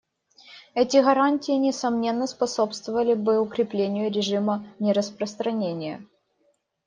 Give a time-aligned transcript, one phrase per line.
[0.73, 6.03] Эти гарантии, несомненно, способствовали бы укреплению режима нераспространения.